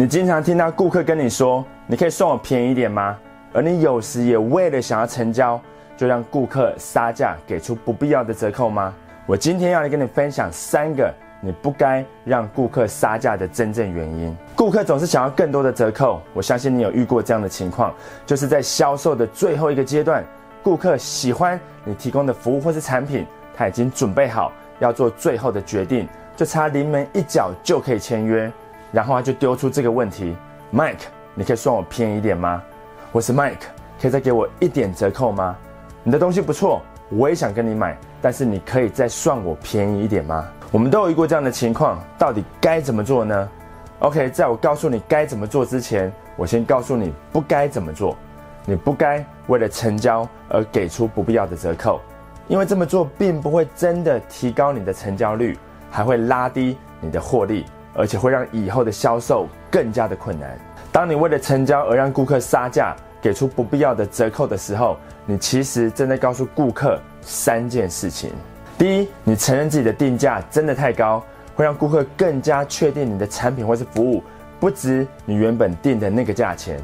[0.00, 3.18] 你经常听到顾客跟你说：“你可以算我便宜点吗？”
[3.52, 5.60] 而你有时也为了想要成交，
[5.96, 8.94] 就让顾客杀价，给出不必要的折扣吗？
[9.26, 14.36] 我今天要来跟你分享三个你不该让顾客杀价的真正原因。
[14.54, 17.92] 顾客总是想要更多的折扣，我相信你有遇过这样的情况，
[18.24, 20.24] 就是在销售的最后一个阶段，
[20.62, 28.48] 顾客喜欢你提供的服务或是产品，他已经准备好要做最后的决定，就差临门一脚就可以签约。
[28.92, 30.36] 然后他就丢出这个问题
[30.72, 32.62] ：“Mike，你可以算我便宜一点吗？
[33.12, 33.56] 我是 Mike，
[34.00, 35.56] 可以再给我一点折扣吗？
[36.02, 36.80] 你的东西不错，
[37.10, 43.48] 我也想跟你买，但是你可以再算我便宜一点吗？”我们都有遇过这样的情况，到底该怎么做呢
[44.00, 48.16] ？OK，在我告诉你该怎么做之前，我先告诉你不该怎么做。
[48.66, 52.02] 你不该为了成交而给出不必要的折扣，
[52.48, 55.58] 因为这么做并不会真的提高你的成交率，
[55.90, 57.64] 还会拉低你的获利。
[57.94, 60.58] 而且会让以后的销售更加的困难。
[60.90, 68.30] 当你为了成交而让顾客杀价，给出不必要的折扣的时候，你其实正在告诉顾客三件事情：
[68.78, 71.22] 第一，你承认自己的定价真的太高，
[71.54, 74.22] 会让顾客更加确定你的产品或是服务
[74.58, 76.80] 不值你原本定的那个价钱。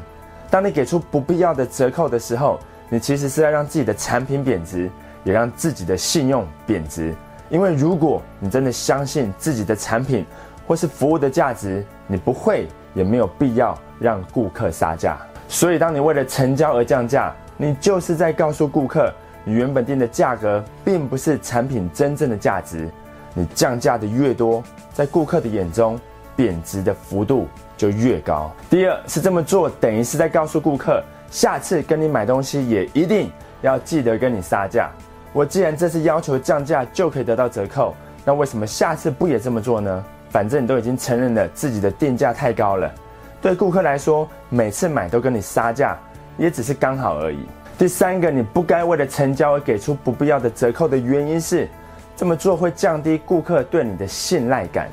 [0.51, 2.59] 当你给出不必要的折扣的时候，
[2.89, 4.89] 你其实是在让自己的产品贬值，
[5.23, 7.13] 也让自己的信用贬值。
[7.49, 10.25] 因为如果你真的相信自己的产品，
[10.67, 15.17] 或是服务的价值，你不会也没有必要让顾客杀价。
[15.47, 19.13] 所以，当你为了成交而降价，你就是在告诉顾客，
[19.43, 22.89] 你原本定的价格并不是产品真正的价值。
[23.33, 24.63] 你降价的越多，
[24.93, 25.99] 在顾客的眼中，
[26.35, 28.51] 贬值的幅度就越高。
[28.69, 33.29] 第二是这么做，等于是在告诉顾客，下次跟你买东西也一定
[33.61, 34.89] 要记得跟你杀价。
[35.33, 40.05] 我既然这次要求降价就可以得到折扣，那为什么下次不也这么做呢？
[40.35, 42.93] 反正你都已经承认了自己的定价太高了，
[43.41, 45.97] 对顾客来说，每次买都跟你杀价，
[46.37, 47.47] 也只是刚好而已。
[47.77, 51.69] 第三个，你不该为了成交而给出不必要的折扣的原因是，
[52.17, 54.89] 这么做会降低顾客对你的信赖感。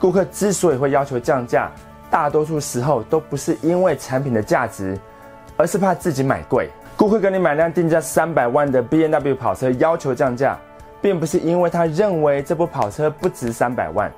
[0.00, 1.70] 顾客之所以会要求降价，
[2.10, 4.98] 大多数时候都不是因为产品的价值，
[5.56, 6.68] 而是怕自己买贵。
[6.96, 10.58] 顾客跟你买辆定价三百万的 B N W 跑车要求降价，
[11.00, 14.10] 并不是因为他认为这部跑车不值三百万。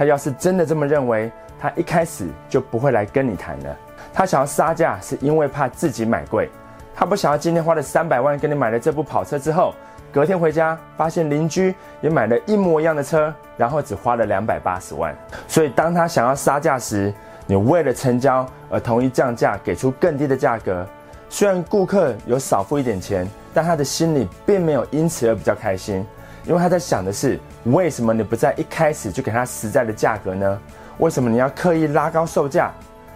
[0.00, 1.30] 他要是真的这么认为，
[1.60, 3.76] 他一开始就不会来跟你谈了。
[4.14, 6.48] 他想要杀价，是因为怕自己买贵。
[6.94, 9.74] 他不想要今天花了三百万跟你买了这部跑车之后，
[10.10, 15.14] 隔天回家发现邻居也买了一模一样的车，然后只花了两百八十万。
[15.46, 17.12] 所以当他想要杀价时，
[17.44, 20.86] 你为了成交而同意降价，给出更低的价格。
[21.28, 26.06] 虽然顾客有少付一点钱，但他的心里并没有因此而比较开心。
[26.44, 30.58] 因为他在想的是，为什么你不在一开始就给他实在的价格呢？
[30.98, 32.72] 为什么你要刻意拉高售价？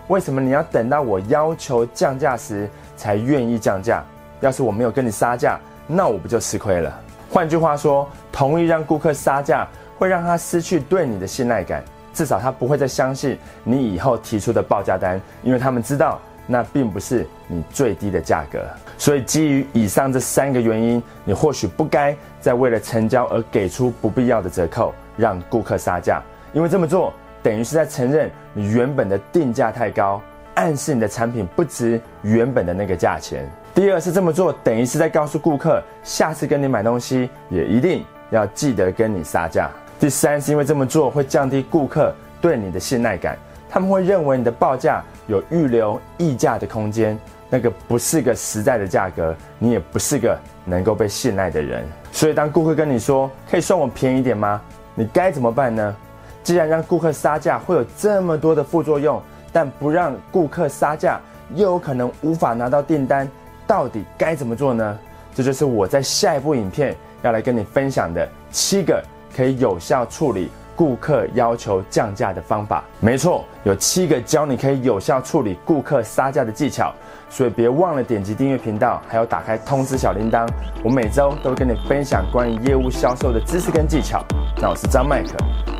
[0.08, 4.04] 为什么你要等到我要求降价时才愿意降价？
[4.40, 7.00] 要是我没有跟你杀价，那我不就吃亏了？
[7.30, 9.66] 换句话说，同意让顾客杀价，
[9.98, 16.20] 会让他失去对你的信赖感，至少他不会再相信你以后提出的报价单，因为他们知道。
[16.46, 18.64] 那并不是你最低的价格，
[18.98, 26.22] 所以基于以上这三个原因，你或许不该再为了成交而给出不必要的折扣，让顾客杀价，
[26.52, 27.12] 因为这么做
[27.42, 30.20] 等于是在承认你原本的定价太高，
[30.54, 33.50] 暗示你的产品不值原本的那个价钱。
[33.74, 39.70] 第二是这么做等于是在告诉顾客，下次跟你买东西也一定要记得跟你杀价。
[39.98, 43.38] 第三是因为这么做会降低顾客对你的信赖感。
[43.74, 47.18] 他们会认为你的报价有预留溢价的空间，
[47.50, 51.84] 那个不是个实在的价格，你也不是个能够被信赖的人。
[52.12, 54.62] 所以，当顾客跟你说可以算我便宜点吗？
[54.94, 55.96] 你该怎么办呢？
[56.44, 59.20] 既然让顾客杀价会有这么多的副作用，
[59.52, 61.20] 但不让顾客杀价
[61.56, 63.28] 又有可能无法拿到订单，
[63.66, 64.96] 到底该怎么做呢？
[65.34, 69.02] 这就是我在下一部影片要来跟你分享的七个
[69.36, 70.48] 可以有效处理。
[70.76, 76.92] 顾客要求降价的方法，没错，有七个教你可以有效处理顾客杀价的技巧，
[77.30, 80.48] 所以别忘了点击订阅频道，还有打开通知小铃铛。
[80.82, 84.24] 我每周都会跟你分享关于业务销售的知识跟技巧。
[84.60, 85.30] 那我是张麦克，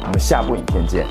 [0.05, 1.05] 我们下部影片见。